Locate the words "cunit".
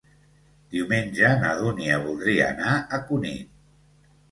3.13-3.57